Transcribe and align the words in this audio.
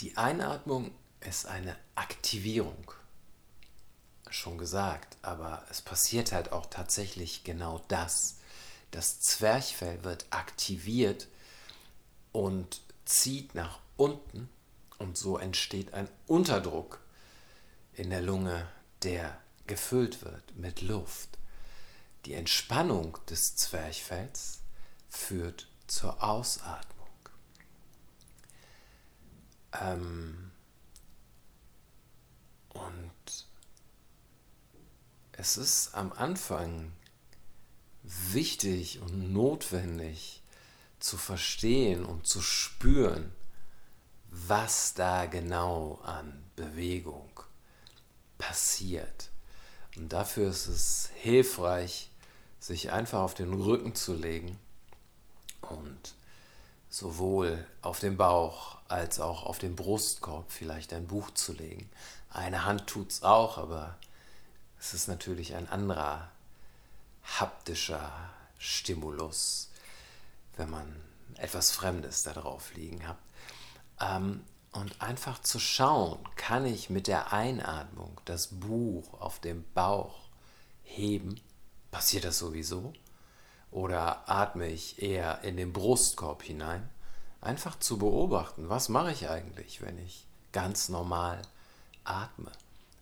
Die 0.00 0.16
Einatmung 0.16 0.90
ist 1.20 1.46
eine 1.46 1.74
Aktivierung. 1.94 2.92
Schon 4.28 4.58
gesagt, 4.58 5.16
aber 5.22 5.64
es 5.70 5.80
passiert 5.80 6.32
halt 6.32 6.52
auch 6.52 6.66
tatsächlich 6.66 7.44
genau 7.44 7.82
das. 7.88 8.36
Das 8.90 9.20
Zwerchfell 9.20 10.04
wird 10.04 10.26
aktiviert 10.30 11.28
und 12.32 12.82
zieht 13.06 13.54
nach 13.54 13.78
unten 13.96 14.50
und 14.98 15.16
so 15.16 15.38
entsteht 15.38 15.94
ein 15.94 16.08
Unterdruck 16.26 17.00
in 17.94 18.10
der 18.10 18.20
Lunge, 18.20 18.68
der 19.02 19.38
gefüllt 19.66 20.22
wird 20.22 20.56
mit 20.56 20.82
Luft. 20.82 21.38
Die 22.26 22.34
Entspannung 22.34 23.16
des 23.30 23.56
Zwerchfells 23.56 24.60
führt 25.08 25.68
zur 25.86 26.22
Ausatmung. 26.22 26.95
Ähm 29.80 30.50
und 32.70 33.46
es 35.32 35.56
ist 35.56 35.94
am 35.94 36.12
Anfang 36.12 36.92
wichtig 38.02 39.00
und 39.00 39.32
notwendig 39.32 40.42
zu 41.00 41.16
verstehen 41.16 42.04
und 42.04 42.26
zu 42.26 42.40
spüren, 42.40 43.32
was 44.30 44.94
da 44.94 45.26
genau 45.26 46.00
an 46.04 46.44
Bewegung 46.56 47.30
passiert. 48.38 49.30
Und 49.96 50.12
dafür 50.12 50.50
ist 50.50 50.66
es 50.66 51.10
hilfreich, 51.14 52.10
sich 52.60 52.92
einfach 52.92 53.20
auf 53.20 53.34
den 53.34 53.52
Rücken 53.54 53.94
zu 53.94 54.14
legen 54.14 54.58
und 55.62 56.14
sowohl 56.96 57.66
auf 57.82 58.00
den 58.00 58.16
Bauch 58.16 58.78
als 58.88 59.20
auch 59.20 59.44
auf 59.44 59.58
den 59.58 59.76
Brustkorb 59.76 60.50
vielleicht 60.50 60.94
ein 60.94 61.06
Buch 61.06 61.30
zu 61.32 61.52
legen. 61.52 61.90
Eine 62.30 62.64
Hand 62.64 62.86
tut 62.86 63.10
es 63.12 63.22
auch, 63.22 63.58
aber 63.58 63.96
es 64.80 64.94
ist 64.94 65.06
natürlich 65.06 65.54
ein 65.54 65.68
anderer 65.68 66.30
haptischer 67.38 68.10
Stimulus, 68.58 69.68
wenn 70.56 70.70
man 70.70 70.96
etwas 71.34 71.70
Fremdes 71.70 72.22
da 72.22 72.32
drauf 72.32 72.74
liegen 72.74 73.06
hat. 73.06 73.18
Ähm, 74.00 74.42
und 74.72 75.00
einfach 75.02 75.40
zu 75.42 75.58
schauen, 75.58 76.18
kann 76.36 76.64
ich 76.64 76.88
mit 76.88 77.08
der 77.08 77.32
Einatmung 77.32 78.18
das 78.24 78.48
Buch 78.48 79.20
auf 79.20 79.38
dem 79.40 79.64
Bauch 79.74 80.28
heben? 80.82 81.40
Passiert 81.90 82.24
das 82.24 82.38
sowieso? 82.38 82.94
Oder 83.76 84.26
atme 84.26 84.68
ich 84.68 85.02
eher 85.02 85.42
in 85.42 85.58
den 85.58 85.74
Brustkorb 85.74 86.42
hinein? 86.42 86.88
Einfach 87.42 87.78
zu 87.78 87.98
beobachten, 87.98 88.70
was 88.70 88.88
mache 88.88 89.12
ich 89.12 89.28
eigentlich, 89.28 89.82
wenn 89.82 89.98
ich 89.98 90.24
ganz 90.50 90.88
normal 90.88 91.42
atme? 92.02 92.50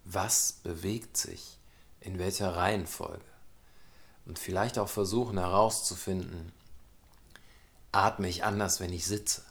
Was 0.05 0.55
bewegt 0.65 1.17
sich? 1.17 1.59
In 2.01 2.19
welcher 2.19 2.57
Reihenfolge? 2.57 3.23
Und 4.27 4.41
vielleicht 4.41 4.81
auch 4.81 4.89
versuchen 4.89 5.39
herauszufinden, 5.39 6.51
atme 7.93 8.27
ich 8.27 8.43
anders, 8.43 8.81
wenn 8.81 8.93
ich 8.93 9.07
sitze? 9.07 9.43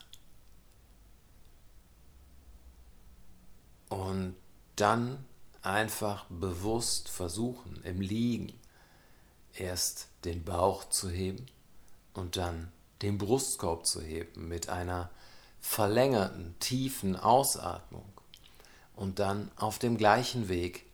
Und 3.88 4.36
dann 4.76 5.24
einfach 5.62 6.26
bewusst 6.28 7.08
versuchen, 7.08 7.82
im 7.82 8.02
Liegen 8.02 8.52
erst 9.58 10.08
den 10.24 10.44
Bauch 10.44 10.88
zu 10.88 11.10
heben 11.10 11.46
und 12.14 12.36
dann 12.36 12.72
den 13.02 13.18
Brustkorb 13.18 13.86
zu 13.86 14.00
heben 14.00 14.48
mit 14.48 14.68
einer 14.68 15.10
verlängerten, 15.60 16.54
tiefen 16.60 17.16
Ausatmung 17.16 18.10
und 18.96 19.18
dann 19.18 19.50
auf 19.56 19.78
dem 19.78 19.96
gleichen 19.96 20.48
Weg 20.48 20.86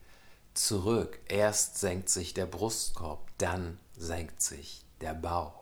zurück. 0.55 1.19
Erst 1.29 1.79
senkt 1.79 2.09
sich 2.09 2.35
der 2.35 2.47
Brustkorb, 2.47 3.27
dann 3.39 3.79
senkt 3.97 4.43
sich 4.43 4.83
der 5.01 5.15
Bauch. 5.15 5.61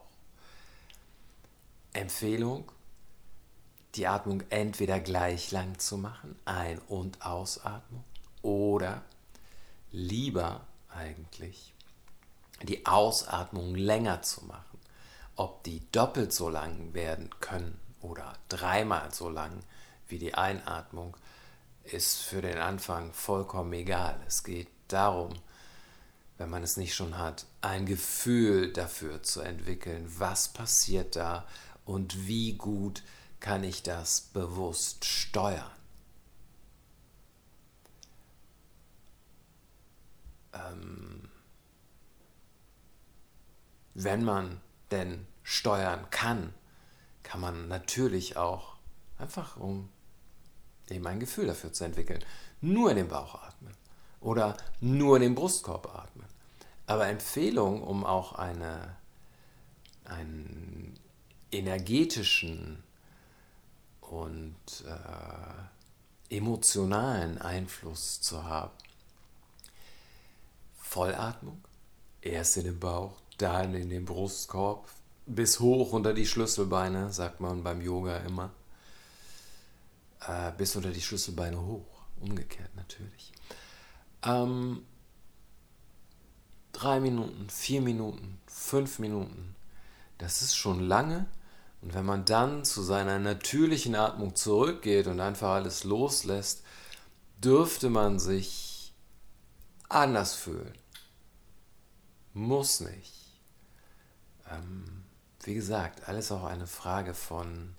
Empfehlung, 1.93 2.71
die 3.95 4.07
Atmung 4.07 4.43
entweder 4.49 4.99
gleich 4.99 5.51
lang 5.51 5.79
zu 5.79 5.97
machen, 5.97 6.35
Ein- 6.45 6.79
und 6.87 7.25
Ausatmung, 7.25 8.03
oder 8.41 9.01
lieber 9.91 10.61
eigentlich 10.89 11.73
die 12.63 12.85
Ausatmung 12.85 13.75
länger 13.75 14.21
zu 14.21 14.45
machen. 14.45 14.79
Ob 15.35 15.63
die 15.63 15.89
doppelt 15.91 16.33
so 16.33 16.49
lang 16.49 16.93
werden 16.93 17.29
können 17.39 17.79
oder 18.01 18.33
dreimal 18.49 19.13
so 19.13 19.29
lang 19.29 19.63
wie 20.07 20.17
die 20.17 20.33
Einatmung, 20.33 21.15
ist 21.83 22.21
für 22.21 22.41
den 22.41 22.57
Anfang 22.57 23.13
vollkommen 23.13 23.73
egal. 23.73 24.19
Es 24.27 24.43
geht 24.43 24.67
darum, 24.87 25.33
wenn 26.37 26.49
man 26.49 26.63
es 26.63 26.77
nicht 26.77 26.95
schon 26.95 27.17
hat, 27.17 27.45
ein 27.61 27.85
Gefühl 27.85 28.71
dafür 28.71 29.23
zu 29.23 29.41
entwickeln, 29.41 30.05
was 30.17 30.49
passiert 30.49 31.15
da 31.15 31.45
und 31.85 32.27
wie 32.27 32.53
gut 32.53 33.03
kann 33.39 33.63
ich 33.63 33.83
das 33.83 34.21
bewusst 34.21 35.05
steuern. 35.05 35.71
Ähm, 40.53 41.08
wenn 44.03 44.23
man 44.23 44.61
denn 44.91 45.25
steuern 45.43 46.09
kann, 46.09 46.53
kann 47.23 47.41
man 47.41 47.67
natürlich 47.67 48.37
auch 48.37 48.75
einfach, 49.17 49.57
um 49.57 49.89
eben 50.89 51.05
ein 51.05 51.19
Gefühl 51.19 51.47
dafür 51.47 51.73
zu 51.73 51.83
entwickeln, 51.83 52.23
nur 52.61 52.91
in 52.91 52.97
den 52.97 53.09
Bauch 53.09 53.35
atmen 53.35 53.75
oder 54.21 54.55
nur 54.79 55.17
in 55.17 55.23
den 55.23 55.35
Brustkorb 55.35 55.93
atmen. 55.93 56.25
Aber 56.87 57.07
Empfehlung, 57.07 57.83
um 57.83 58.05
auch 58.05 58.33
eine, 58.33 58.95
einen 60.05 60.97
energetischen 61.51 62.81
und 64.01 64.55
äh, 64.87 66.35
emotionalen 66.35 67.37
Einfluss 67.37 68.21
zu 68.21 68.45
haben. 68.45 68.71
Vollatmung, 70.77 71.63
erst 72.21 72.57
in 72.57 72.63
den 72.63 72.79
Bauch, 72.79 73.13
dann 73.41 73.75
in 73.75 73.89
den 73.89 74.05
Brustkorb, 74.05 74.87
bis 75.25 75.59
hoch 75.59 75.93
unter 75.93 76.13
die 76.13 76.25
Schlüsselbeine, 76.25 77.11
sagt 77.11 77.39
man 77.39 77.63
beim 77.63 77.81
Yoga 77.81 78.17
immer. 78.17 78.51
Äh, 80.27 80.51
bis 80.57 80.75
unter 80.75 80.91
die 80.91 81.01
Schlüsselbeine 81.01 81.61
hoch, 81.61 82.03
umgekehrt 82.19 82.75
natürlich. 82.75 83.31
Ähm, 84.23 84.83
drei 86.71 86.99
Minuten, 86.99 87.49
vier 87.49 87.81
Minuten, 87.81 88.39
fünf 88.47 88.99
Minuten, 88.99 89.55
das 90.17 90.41
ist 90.41 90.55
schon 90.55 90.81
lange 90.81 91.25
und 91.81 91.93
wenn 91.93 92.05
man 92.05 92.25
dann 92.25 92.65
zu 92.65 92.81
seiner 92.81 93.19
natürlichen 93.19 93.95
Atmung 93.95 94.35
zurückgeht 94.35 95.07
und 95.07 95.19
einfach 95.19 95.51
alles 95.51 95.83
loslässt, 95.83 96.63
dürfte 97.43 97.89
man 97.89 98.19
sich 98.19 98.93
anders 99.87 100.35
fühlen. 100.35 100.73
Muss 102.33 102.81
nicht. 102.81 103.13
Ähm, 104.51 105.03
wie 105.43 105.53
gesagt, 105.53 106.07
alles 106.07 106.31
auch 106.31 106.43
eine 106.43 106.67
Frage 106.67 107.13
von, 107.13 107.75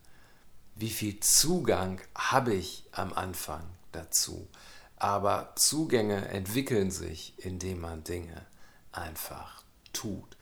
wie 0.74 0.90
viel 0.90 1.20
Zugang 1.20 2.00
habe 2.14 2.54
ich 2.54 2.84
am 2.92 3.12
Anfang 3.12 3.62
dazu. 3.92 4.48
Aber 4.96 5.52
Zugänge 5.56 6.28
entwickeln 6.28 6.90
sich, 6.90 7.34
indem 7.38 7.80
man 7.80 8.04
Dinge 8.04 8.46
einfach 8.92 9.62
tut. 9.92 10.36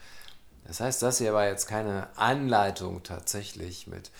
Das 0.64 0.80
heißt, 0.80 1.00
das 1.02 1.18
hier 1.18 1.32
war 1.32 1.46
jetzt 1.46 1.66
keine 1.66 2.08
Anleitung 2.18 3.02
tatsächlich 3.02 3.86
mit 3.86 4.10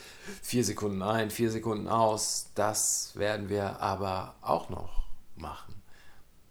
vier 0.42 0.64
Sekunden 0.64 1.02
ein, 1.02 1.30
vier 1.30 1.50
Sekunden 1.50 1.88
aus. 1.88 2.46
Das 2.54 3.12
werden 3.16 3.50
wir 3.50 3.80
aber 3.80 4.34
auch 4.40 4.70
noch 4.70 5.04
machen. 5.36 5.82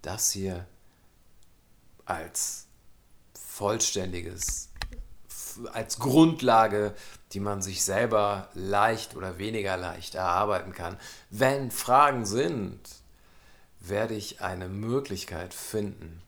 Das 0.03 0.31
hier 0.31 0.67
als 2.05 2.67
vollständiges, 3.33 4.69
als 5.73 5.99
Grundlage, 5.99 6.93
die 7.33 7.39
man 7.39 7.61
sich 7.61 7.83
selber 7.83 8.49
leicht 8.53 9.15
oder 9.15 9.37
weniger 9.37 9.77
leicht 9.77 10.15
erarbeiten 10.15 10.73
kann. 10.73 10.97
Wenn 11.29 11.71
Fragen 11.71 12.25
sind, 12.25 12.79
werde 13.79 14.15
ich 14.15 14.41
eine 14.41 14.69
Möglichkeit 14.69 15.53
finden, 15.53 16.21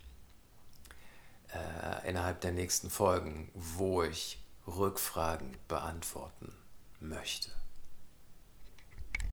äh, 1.54 2.10
innerhalb 2.10 2.42
der 2.42 2.52
nächsten 2.52 2.90
Folgen, 2.90 3.50
wo 3.54 4.04
ich 4.04 4.40
Rückfragen 4.68 5.58
beantworten 5.68 6.54
möchte. 7.00 7.59